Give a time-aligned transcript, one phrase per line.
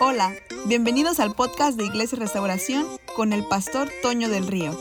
[0.00, 0.34] Hola,
[0.66, 4.76] bienvenidos al podcast de Iglesia Restauración con el pastor Toño del Río.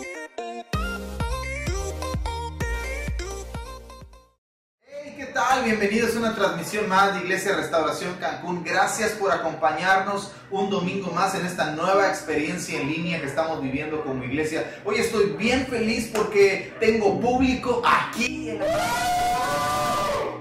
[4.87, 5.63] Hey, ¿qué tal?
[5.63, 8.63] Bienvenidos a una transmisión más de Iglesia Restauración Cancún.
[8.63, 14.03] Gracias por acompañarnos un domingo más en esta nueva experiencia en línea que estamos viviendo
[14.03, 14.81] como iglesia.
[14.83, 19.32] Hoy estoy bien feliz porque tengo público aquí en la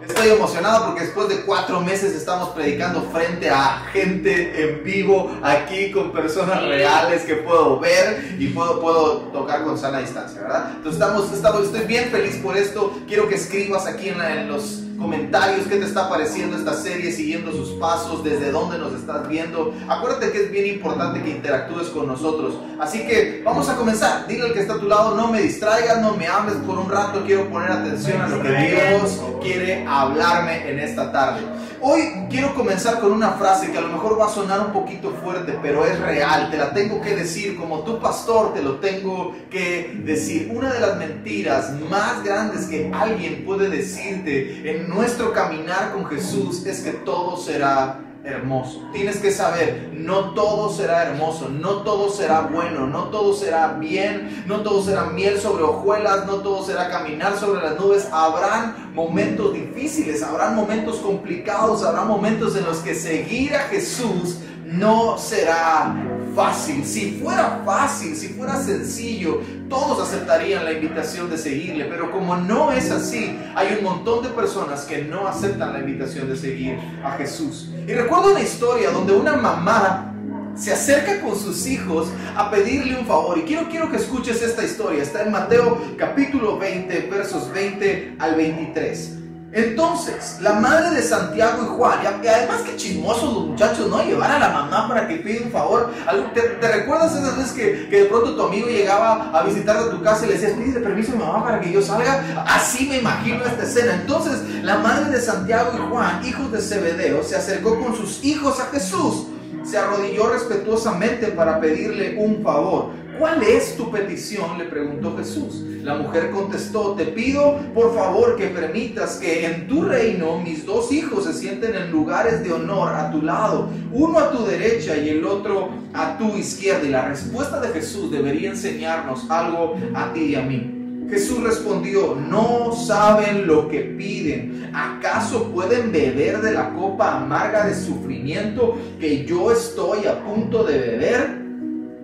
[0.06, 5.90] Estoy emocionado porque después de cuatro meses estamos predicando frente a gente en vivo, aquí
[5.90, 10.72] con personas reales que puedo ver y puedo, puedo tocar con sana distancia, ¿verdad?
[10.76, 12.92] Entonces estamos, estamos, estoy bien feliz por esto.
[13.06, 17.52] Quiero que escribas aquí en, en los comentarios, qué te está pareciendo esta serie, siguiendo
[17.52, 19.74] sus pasos, desde dónde nos estás viendo.
[19.88, 22.54] Acuérdate que es bien importante que interactúes con nosotros.
[22.80, 24.26] Así que vamos a comenzar.
[24.26, 26.88] Dile al que está a tu lado, no me distraigas, no me hables por un
[26.90, 31.40] rato, quiero poner atención a lo que Dios quiere hablarme en esta tarde.
[31.84, 35.10] Hoy quiero comenzar con una frase que a lo mejor va a sonar un poquito
[35.20, 36.48] fuerte, pero es real.
[36.48, 40.52] Te la tengo que decir como tu pastor, te lo tengo que decir.
[40.54, 46.64] Una de las mentiras más grandes que alguien puede decirte en nuestro caminar con Jesús
[46.66, 48.88] es que todo será hermoso.
[48.92, 54.44] Tienes que saber, no todo será hermoso, no todo será bueno, no todo será bien,
[54.46, 58.08] no todo será miel sobre hojuelas, no todo será caminar sobre las nubes.
[58.12, 64.38] Habrán momentos difíciles, habrán momentos complicados, habrá momentos en los que seguir a Jesús
[64.72, 65.94] no será
[66.34, 66.84] fácil.
[66.84, 71.84] Si fuera fácil, si fuera sencillo, todos aceptarían la invitación de seguirle.
[71.84, 76.28] Pero como no es así, hay un montón de personas que no aceptan la invitación
[76.28, 77.70] de seguir a Jesús.
[77.86, 80.08] Y recuerdo una historia donde una mamá
[80.54, 83.38] se acerca con sus hijos a pedirle un favor.
[83.38, 85.02] Y quiero, quiero que escuches esta historia.
[85.02, 89.21] Está en Mateo capítulo 20, versos 20 al 23.
[89.54, 94.02] Entonces, la madre de Santiago y Juan, y además que chismosos los muchachos, ¿no?
[94.02, 95.92] Llevar a la mamá para que pida un favor.
[96.32, 100.02] ¿Te, recuerdas esas veces que, que, de pronto tu amigo llegaba a visitarte a tu
[100.02, 102.44] casa y le decías, pídele permiso a mi mamá para que yo salga?
[102.48, 103.94] Así me imagino esta escena.
[103.96, 108.58] Entonces, la madre de Santiago y Juan, hijos de Zebedeo, se acercó con sus hijos
[108.58, 109.26] a Jesús.
[109.64, 112.90] Se arrodilló respetuosamente para pedirle un favor.
[113.18, 114.58] ¿Cuál es tu petición?
[114.58, 115.62] le preguntó Jesús.
[115.82, 120.92] La mujer contestó, te pido por favor que permitas que en tu reino mis dos
[120.92, 125.08] hijos se sienten en lugares de honor a tu lado, uno a tu derecha y
[125.08, 126.86] el otro a tu izquierda.
[126.86, 130.78] Y la respuesta de Jesús debería enseñarnos algo a ti y a mí.
[131.10, 134.70] Jesús respondió, no saben lo que piden.
[134.72, 140.78] ¿Acaso pueden beber de la copa amarga de sufrimiento que yo estoy a punto de
[140.78, 141.41] beber?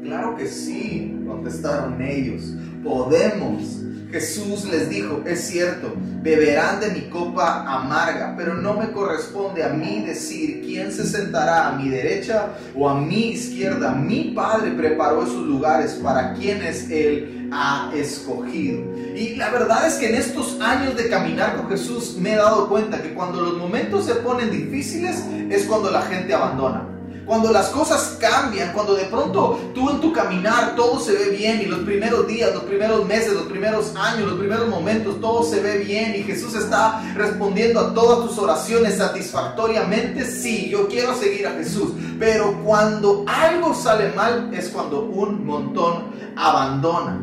[0.03, 2.55] Claro que sí, contestaron ellos.
[2.83, 3.83] Podemos.
[4.11, 5.93] Jesús les dijo, es cierto,
[6.23, 11.69] beberán de mi copa amarga, pero no me corresponde a mí decir quién se sentará
[11.69, 13.93] a mi derecha o a mi izquierda.
[13.93, 18.83] Mi Padre preparó esos lugares para quienes Él ha escogido.
[19.15, 22.67] Y la verdad es que en estos años de caminar con Jesús me he dado
[22.71, 26.98] cuenta que cuando los momentos se ponen difíciles es cuando la gente abandona
[27.29, 31.61] cuando las cosas cambian, cuando de pronto tú en tu caminar todo se ve bien
[31.61, 35.61] y los primeros días, los primeros meses, los primeros años, los primeros momentos, todo se
[35.61, 41.47] ve bien y Jesús está respondiendo a todas tus oraciones satisfactoriamente, sí, yo quiero seguir
[41.47, 47.21] a Jesús, pero cuando algo sale mal es cuando un montón abandona.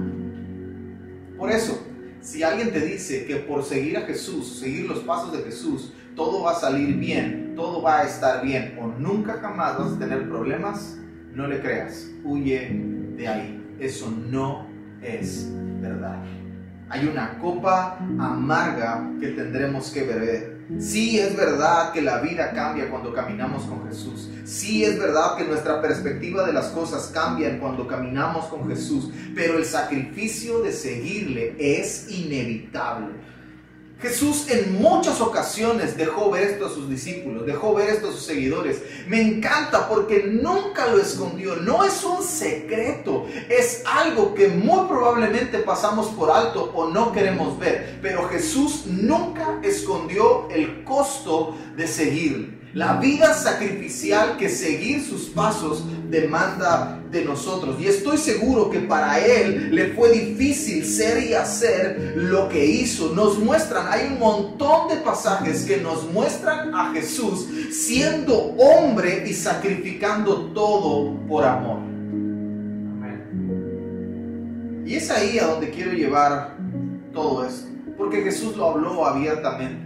[1.36, 1.80] Por eso,
[2.22, 6.44] si alguien te dice que por seguir a Jesús, seguir los pasos de Jesús, todo
[6.44, 10.28] va a salir bien, todo va a estar bien o nunca jamás vas a tener
[10.30, 10.98] problemas,
[11.34, 12.70] no le creas, huye
[13.18, 13.76] de ahí.
[13.80, 14.68] Eso no
[15.02, 15.50] es
[15.82, 16.24] verdad.
[16.90, 20.56] Hay una copa amarga que tendremos que beber.
[20.80, 24.30] Sí es verdad que la vida cambia cuando caminamos con Jesús.
[24.46, 29.10] Sí es verdad que nuestra perspectiva de las cosas cambia cuando caminamos con Jesús.
[29.36, 33.14] Pero el sacrificio de seguirle es inevitable.
[34.06, 38.22] Jesús en muchas ocasiones dejó ver esto a sus discípulos, dejó ver esto a sus
[38.22, 38.84] seguidores.
[39.08, 45.58] Me encanta porque nunca lo escondió, no es un secreto, es algo que muy probablemente
[45.58, 52.65] pasamos por alto o no queremos ver, pero Jesús nunca escondió el costo de seguirle
[52.76, 57.78] la vida sacrificial que seguir sus pasos demanda de nosotros.
[57.80, 63.14] Y estoy seguro que para Él le fue difícil ser y hacer lo que hizo.
[63.16, 69.34] Nos muestran, hay un montón de pasajes que nos muestran a Jesús siendo hombre y
[69.34, 71.80] sacrificando todo por amor.
[74.86, 76.58] Y es ahí a donde quiero llevar
[77.14, 77.68] todo esto.
[77.98, 79.85] Porque Jesús lo habló abiertamente.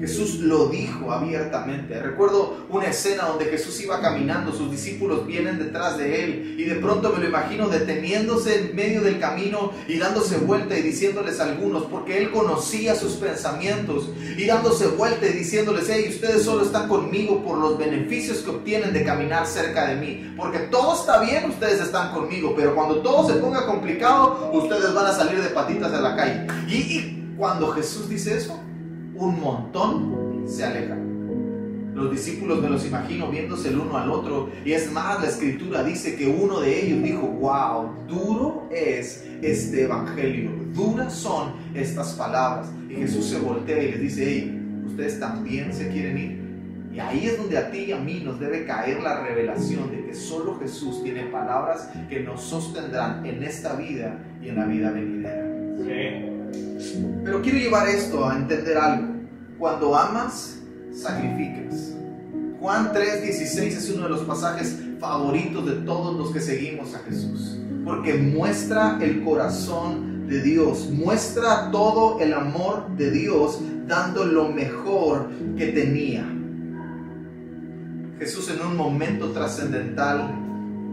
[0.00, 2.00] Jesús lo dijo abiertamente.
[2.00, 6.76] Recuerdo una escena donde Jesús iba caminando, sus discípulos vienen detrás de él y de
[6.76, 11.84] pronto me lo imagino deteniéndose en medio del camino y dándose vuelta y diciéndoles algunos,
[11.84, 17.42] porque él conocía sus pensamientos y dándose vuelta y diciéndoles, hey, ustedes solo están conmigo
[17.44, 21.80] por los beneficios que obtienen de caminar cerca de mí, porque todo está bien, ustedes
[21.80, 26.00] están conmigo, pero cuando todo se ponga complicado, ustedes van a salir de patitas a
[26.00, 26.46] la calle.
[26.68, 28.60] Y cuando Jesús dice eso,
[29.18, 31.08] un montón se alejan.
[31.94, 34.50] Los discípulos me los imagino viéndose el uno al otro.
[34.64, 39.82] Y es más, la escritura dice que uno de ellos dijo, wow, duro es este
[39.82, 42.70] evangelio, duras son estas palabras.
[42.88, 46.38] Y Jesús se voltea y les dice, hey, ustedes también se quieren ir.
[46.94, 50.06] Y ahí es donde a ti y a mí nos debe caer la revelación de
[50.06, 54.90] que solo Jesús tiene palabras que nos sostendrán en esta vida y en la vida
[54.90, 56.27] venidera.
[57.24, 59.14] Pero quiero llevar esto a entender algo.
[59.58, 60.58] Cuando amas,
[60.92, 61.94] sacrificas.
[62.60, 67.58] Juan 3:16 es uno de los pasajes favoritos de todos los que seguimos a Jesús,
[67.84, 75.28] porque muestra el corazón de Dios, muestra todo el amor de Dios dando lo mejor
[75.56, 76.26] que tenía.
[78.18, 80.34] Jesús en un momento trascendental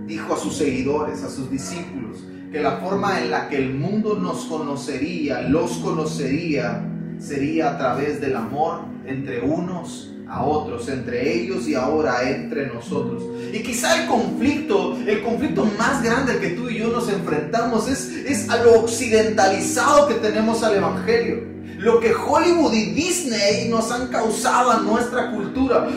[0.05, 2.23] dijo a sus seguidores, a sus discípulos,
[2.55, 6.81] que la forma en la que el mundo nos conocería, los conocería,
[7.19, 13.23] sería a través del amor entre unos a otros, entre ellos y ahora entre nosotros.
[13.51, 18.07] Y quizá el conflicto, el conflicto más grande que tú y yo nos enfrentamos es,
[18.25, 24.07] es a lo occidentalizado que tenemos al Evangelio lo que Hollywood y Disney nos han
[24.07, 25.87] causado a nuestra cultura.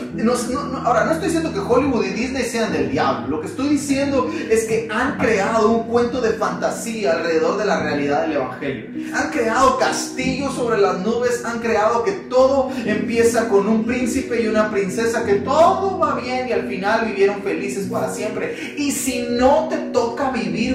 [0.83, 3.27] ahora, no estoy diciendo que Hollywood y Disney sean del diablo.
[3.27, 7.81] Lo que estoy diciendo es que han creado un cuento de fantasía alrededor de la
[7.81, 8.89] realidad del Evangelio.
[9.15, 11.43] Han creado castillos sobre las nubes.
[11.45, 16.47] Han creado que todo empieza con un príncipe y una princesa, que todo va bien
[16.47, 18.75] y al final vivieron felices para siempre.
[18.77, 20.08] Y si no te toca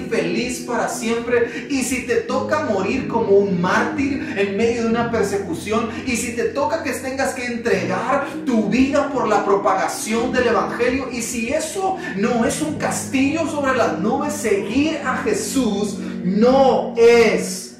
[0.00, 5.10] feliz para siempre, y si te toca morir como un mártir en medio de una
[5.10, 10.48] persecución y si te toca que tengas que entregar tu vida por la propagación del
[10.48, 16.94] Evangelio y si eso no es un castillo sobre las nubes, seguir a Jesús no
[16.96, 17.76] es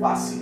[0.00, 0.40] fácil.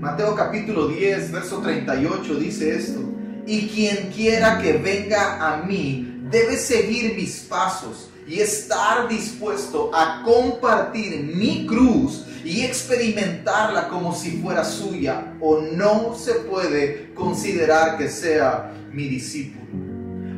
[0.00, 3.00] Mateo capítulo 10, verso 38 dice esto,
[3.46, 10.22] y quien quiera que venga a mí debe seguir mis pasos y estar dispuesto a
[10.24, 18.08] compartir mi cruz y experimentarla como si fuera suya o no se puede considerar que
[18.08, 19.66] sea mi discípulo.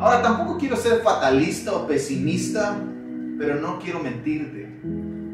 [0.01, 2.77] Ahora tampoco quiero ser fatalista o pesimista,
[3.39, 4.69] pero no quiero mentirte.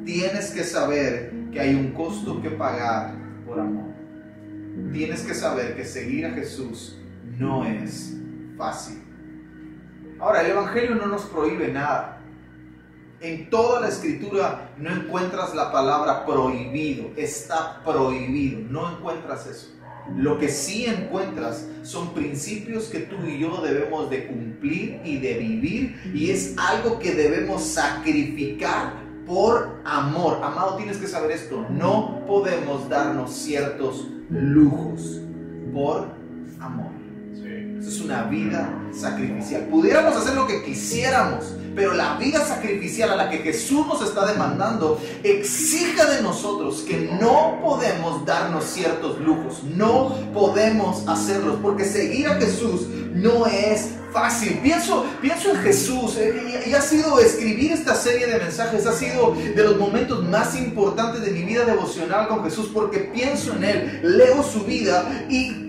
[0.05, 3.15] Tienes que saber que hay un costo que pagar
[3.47, 3.93] por amor.
[4.93, 6.99] Tienes que saber que seguir a Jesús
[7.39, 8.15] no es
[8.56, 9.01] fácil.
[10.19, 12.14] Ahora, el Evangelio no nos prohíbe nada.
[13.25, 19.69] En toda la escritura no encuentras la palabra prohibido, está prohibido, no encuentras eso.
[20.15, 25.38] Lo que sí encuentras son principios que tú y yo debemos de cumplir y de
[25.38, 28.93] vivir y es algo que debemos sacrificar
[29.27, 30.41] por amor.
[30.43, 35.23] Amado, tienes que saber esto, no podemos darnos ciertos lujos
[35.73, 36.09] por
[36.61, 36.93] amor.
[37.79, 39.62] Eso es una vida sacrificial.
[39.70, 44.27] Pudiéramos hacer lo que quisiéramos, pero la vida sacrificial a la que Jesús nos está
[44.27, 52.29] demandando exige de nosotros que no podemos darnos ciertos lujos, no podemos hacerlos, porque seguir
[52.29, 54.61] a Jesús no es fácil.
[54.63, 59.35] Pienso, pienso en Jesús eh, y ha sido escribir esta serie de mensajes, ha sido
[59.35, 64.01] de los momentos más importantes de mi vida devocional con Jesús, porque pienso en Él,
[64.03, 65.64] leo su vida y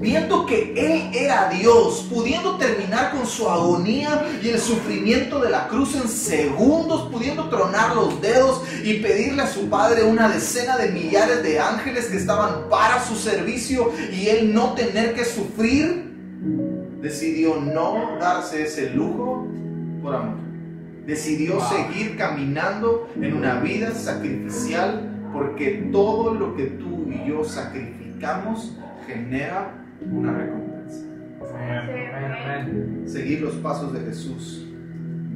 [0.00, 5.68] viendo que Él era Dios, pudiendo terminar con su agonía y el sufrimiento de la
[5.68, 10.90] cruz en segundos, pudiendo tronar los dedos y pedirle a su Padre una decena de
[10.90, 16.10] millares de ángeles que estaban para su servicio y Él no tener que sufrir,
[17.02, 19.46] decidió no darse ese lujo
[20.02, 20.38] por amor.
[21.06, 28.72] Decidió seguir caminando en una vida sacrificial porque todo lo que tú y yo sacrificamos
[29.06, 29.80] genera
[30.10, 30.70] una recompensa.
[33.06, 34.66] Seguir los pasos de Jesús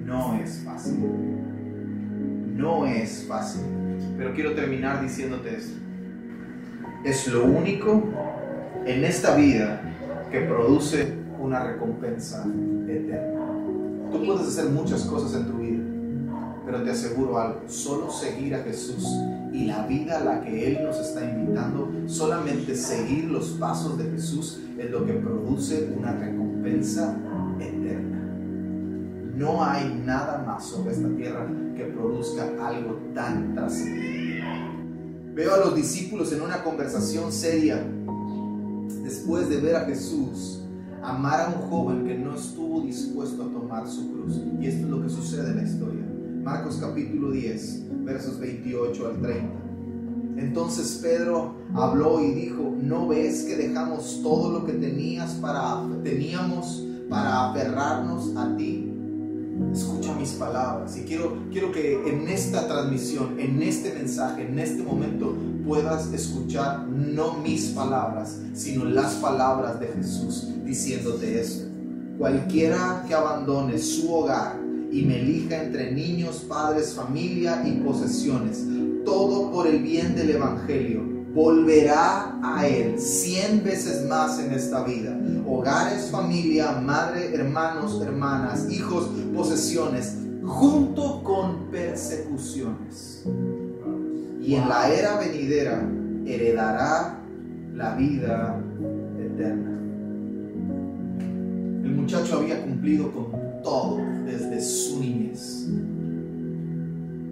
[0.05, 0.99] no es fácil.
[2.57, 3.63] No es fácil.
[4.17, 5.77] Pero quiero terminar diciéndote esto.
[7.05, 8.03] Es lo único
[8.87, 9.81] en esta vida
[10.31, 12.45] que produce una recompensa
[12.89, 13.41] eterna.
[14.11, 15.83] Tú puedes hacer muchas cosas en tu vida,
[16.65, 19.05] pero te aseguro algo, solo seguir a Jesús
[19.55, 24.11] y la vida a la que Él nos está invitando, solamente seguir los pasos de
[24.11, 27.17] Jesús es lo que produce una recompensa
[27.61, 28.19] eterna.
[29.37, 31.47] No hay nada más sobre esta tierra
[31.77, 34.43] que produzca algo tan trascendente.
[35.35, 37.81] Veo a los discípulos en una conversación seria
[39.05, 40.65] después de ver a Jesús
[41.01, 44.37] amar a un joven que no estuvo dispuesto a tomar su cruz.
[44.61, 46.04] Y esto es lo que sucede en la historia.
[46.45, 49.49] Marcos capítulo 10, versos 28 al 30.
[50.37, 56.87] Entonces Pedro habló y dijo, ¿no ves que dejamos todo lo que tenías para, teníamos
[57.09, 58.93] para aferrarnos a ti?
[59.73, 64.83] Escucha mis palabras y quiero, quiero que en esta transmisión, en este mensaje, en este
[64.83, 65.35] momento
[65.65, 71.69] puedas escuchar no mis palabras, sino las palabras de Jesús diciéndote esto.
[72.19, 74.64] Cualquiera que abandone su hogar
[74.95, 78.65] y me elija entre niños, padres, familia y posesiones,
[79.05, 81.03] todo por el bien del Evangelio,
[81.35, 85.19] volverá a Él cien veces más en esta vida.
[85.49, 93.25] Hogares, familia, madre, hermanos, hermanas, hijos, posesiones, junto con persecuciones.
[94.41, 95.91] Y en la era venidera
[96.25, 97.19] heredará
[97.75, 98.63] la vida
[99.19, 99.71] eterna.
[101.83, 103.33] El muchacho había cumplido con
[103.65, 105.69] todo desde su niñez.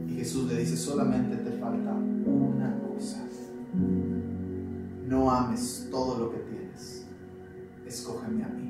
[0.09, 3.19] Y Jesús le dice, solamente te falta una cosa.
[5.07, 7.05] No ames todo lo que tienes.
[7.87, 8.63] Escógeme a mí.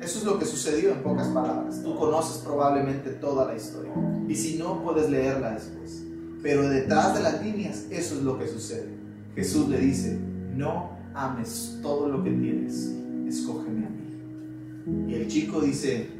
[0.00, 1.82] Eso es lo que sucedió en pocas palabras.
[1.82, 3.92] Tú conoces probablemente toda la historia.
[4.28, 6.04] Y si no, puedes leerla después.
[6.42, 8.88] Pero detrás de las líneas, eso es lo que sucede.
[9.34, 10.18] Jesús le dice,
[10.54, 12.92] no ames todo lo que tienes.
[13.26, 15.12] Escógeme a mí.
[15.12, 16.17] Y el chico dice,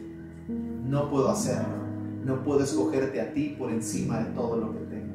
[0.88, 1.87] no puedo hacerlo.
[2.25, 5.14] No puedo escogerte a ti por encima de todo lo que tengo.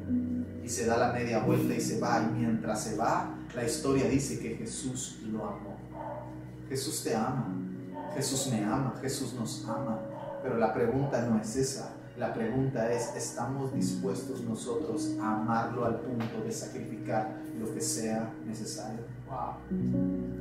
[0.64, 2.22] Y se da la media vuelta y se va.
[2.22, 5.76] Y mientras se va, la historia dice que Jesús lo amó.
[6.68, 7.48] Jesús te ama.
[8.14, 8.94] Jesús me ama.
[9.00, 10.00] Jesús nos ama.
[10.42, 11.90] Pero la pregunta no es esa.
[12.16, 18.32] La pregunta es, ¿estamos dispuestos nosotros a amarlo al punto de sacrificar lo que sea
[18.46, 19.00] necesario?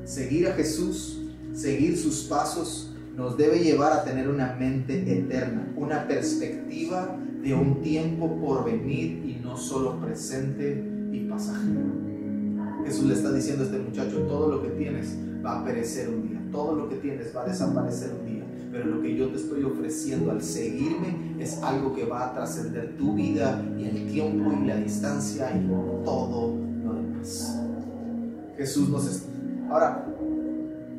[0.05, 1.21] Seguir a Jesús,
[1.51, 7.81] seguir sus pasos, nos debe llevar a tener una mente eterna, una perspectiva de un
[7.81, 12.03] tiempo por venir y no solo presente y pasajero.
[12.85, 15.15] Jesús le está diciendo a este muchacho, todo lo que tienes
[15.45, 18.85] va a perecer un día, todo lo que tienes va a desaparecer un día, pero
[18.85, 23.13] lo que yo te estoy ofreciendo al seguirme es algo que va a trascender tu
[23.13, 25.67] vida y el tiempo y la distancia y
[26.03, 27.59] todo lo demás.
[28.57, 29.23] Jesús nos...
[29.69, 30.12] Ahora,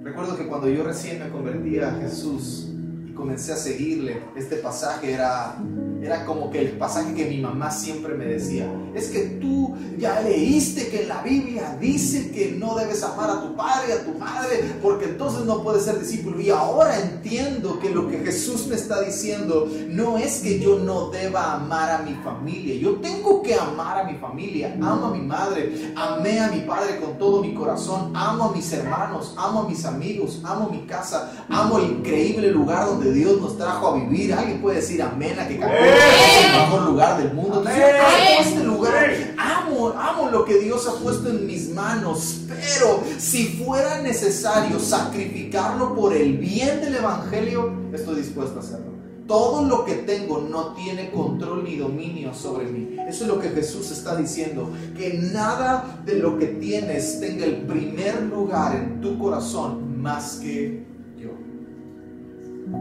[0.05, 2.69] Recuerdo que cuando yo recién me convertí a Jesús
[3.09, 5.57] y comencé a seguirle, este pasaje era,
[6.05, 10.21] era como que el pasaje que mi mamá siempre me decía, es que tú ya
[10.21, 14.19] leíste que la Biblia dice que no debes amar a tu padre y a tu
[14.19, 16.39] madre, porque entonces no puedes ser discípulo.
[16.41, 21.09] Y ahora entiendo que lo que Jesús me está diciendo no es que yo no
[21.09, 25.23] deba amar a mi familia, yo tengo que amar a mi familia, amo a mi
[25.23, 29.69] madre, amé a mi padre con todo mi corazón, amo a mis hermanos, amo a
[29.69, 34.35] mis amigos, amo mi casa, amo el increíble lugar donde Dios nos trajo a vivir.
[34.35, 37.63] Alguien puede decir amén a que Cancún es el mejor lugar del mundo.
[37.63, 43.03] Yo amo este lugar, amo, amo lo que Dios ha puesto en mis manos, pero
[43.19, 48.95] si fuera necesario sacrificarlo por el bien del Evangelio, estoy dispuesto a hacerlo.
[49.27, 52.97] Todo lo que tengo no tiene control ni dominio sobre mí.
[53.09, 54.71] Eso es lo que Jesús está diciendo.
[54.95, 60.85] Que nada de lo que tienes tenga el primer lugar en tu corazón más que
[61.19, 61.31] yo.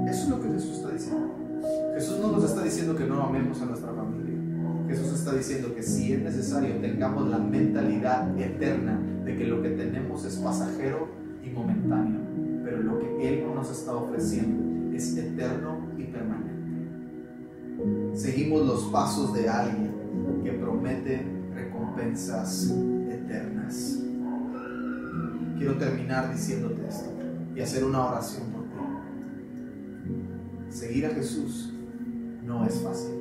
[0.09, 1.42] Eso es lo que Jesús está diciendo.
[1.93, 4.33] Jesús no nos está diciendo que no amemos a nuestra familia.
[4.87, 9.69] Jesús está diciendo que si es necesario tengamos la mentalidad eterna de que lo que
[9.69, 11.07] tenemos es pasajero
[11.43, 12.19] y momentáneo.
[12.63, 16.53] Pero lo que Él nos está ofreciendo es eterno y permanente.
[18.13, 19.91] Seguimos los pasos de alguien
[20.43, 22.73] que promete recompensas
[23.09, 23.99] eternas.
[25.57, 27.09] Quiero terminar diciéndote esto
[27.55, 28.69] y hacer una oración por ti.
[30.69, 31.72] Seguir a Jesús
[32.45, 33.13] no es fácil,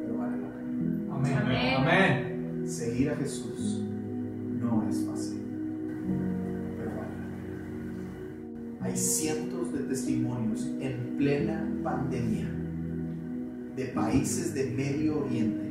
[0.00, 1.14] pero vale la pena.
[1.14, 1.74] Amén.
[1.78, 2.64] Amén.
[2.68, 3.82] Seguir a Jesús
[4.60, 5.40] no es fácil,
[6.78, 8.78] pero vale la pena.
[8.82, 12.50] Hay cientos de testimonios en plena pandemia
[13.76, 15.64] de países de Medio Oriente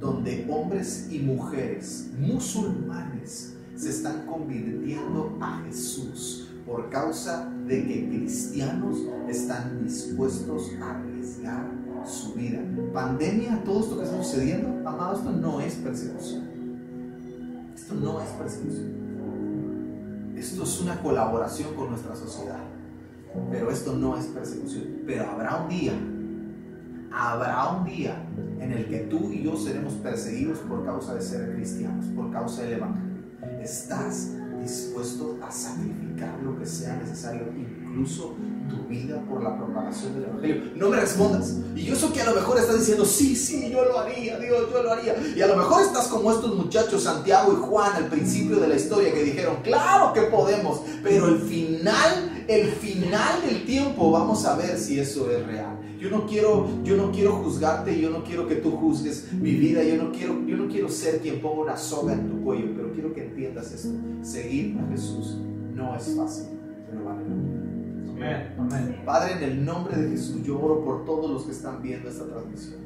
[0.00, 8.98] donde hombres y mujeres musulmanes se están convirtiendo a Jesús por causa de que cristianos
[9.28, 12.60] están dispuestos a arriesgar su vida.
[12.92, 16.44] Pandemia, todo esto que está sucediendo, amado, esto no es persecución.
[17.74, 19.04] Esto no es persecución.
[20.36, 22.60] Esto es una colaboración con nuestra sociedad.
[23.50, 24.84] Pero esto no es persecución.
[25.06, 25.92] Pero habrá un día,
[27.12, 28.26] habrá un día
[28.60, 32.62] en el que tú y yo seremos perseguidos por causa de ser cristianos, por causa
[32.62, 33.24] del Evangelio.
[33.60, 34.32] ¿Estás
[34.64, 38.34] dispuesto a sacrificar lo que sea necesario, incluso
[38.68, 40.62] tu vida por la propagación del Evangelio.
[40.74, 41.54] No me respondas.
[41.76, 44.68] Y yo sé que a lo mejor estás diciendo, sí, sí, yo lo haría, Dios,
[44.72, 45.14] yo lo haría.
[45.36, 48.76] Y a lo mejor estás como estos muchachos, Santiago y Juan, al principio de la
[48.76, 54.56] historia, que dijeron, claro que podemos, pero el final, el final del tiempo, vamos a
[54.56, 55.78] ver si eso es real.
[55.98, 59.82] Yo no quiero, yo no quiero juzgarte, yo no quiero que tú juzgues mi vida,
[59.82, 62.92] yo no quiero, yo no quiero ser quien ponga una soga en tu cuello, pero
[62.92, 63.88] quiero que entiendas esto.
[64.22, 65.38] Seguir a Jesús
[65.74, 66.46] no es fácil,
[66.90, 69.02] pero vale la pena.
[69.04, 72.26] Padre, en el nombre de Jesús, yo oro por todos los que están viendo esta
[72.26, 72.80] transmisión.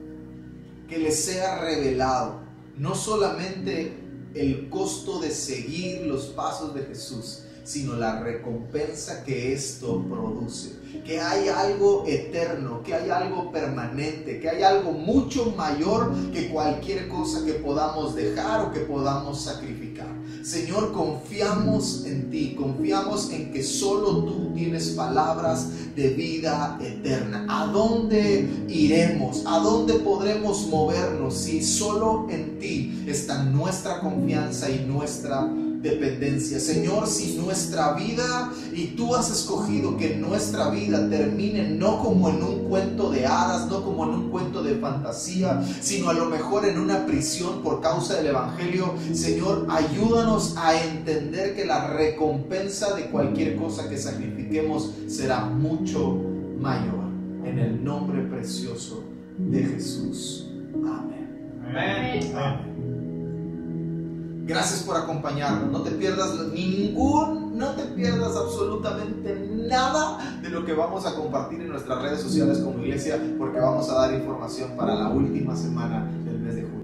[0.89, 2.41] Que les sea revelado
[2.79, 3.93] no solamente
[4.35, 10.79] el costo de seguir los pasos de Jesús, sino la recompensa que esto produce.
[11.05, 17.09] Que hay algo eterno, que hay algo permanente, que hay algo mucho mayor que cualquier
[17.09, 20.09] cosa que podamos dejar o que podamos sacrificar.
[20.43, 27.45] Señor, confiamos en ti, confiamos en que solo tú tienes palabras de vida eterna.
[27.51, 29.43] ¿A dónde iremos?
[29.45, 35.47] ¿A dónde podremos movernos si solo en ti está nuestra confianza y nuestra
[35.83, 36.59] dependencia.
[36.59, 42.43] Señor, si nuestra vida y tú has escogido que nuestra vida termine no como en
[42.43, 46.67] un cuento de hadas, no como en un cuento de fantasía, sino a lo mejor
[46.67, 53.07] en una prisión por causa del Evangelio, Señor, ayúdanos a entender que la recompensa de
[53.07, 56.21] cualquier cosa que sacrifiquemos será mucho
[56.59, 57.09] mayor.
[57.45, 59.05] En el nombre precioso
[59.39, 60.51] de Jesús.
[60.75, 61.61] Amén.
[61.65, 62.37] Amén.
[62.37, 62.68] Amén.
[64.49, 65.71] Gracias por acompañarnos.
[65.71, 71.61] No te pierdas ningún, no te pierdas absolutamente nada de lo que vamos a compartir
[71.61, 76.11] en nuestras redes sociales como iglesia, porque vamos a dar información para la última semana
[76.25, 76.79] del mes de julio.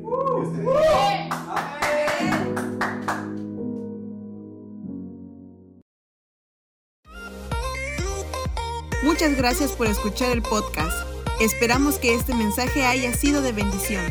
[9.02, 11.08] Muchas gracias por escuchar el podcast.
[11.40, 14.02] Esperamos que este mensaje haya sido de bendición.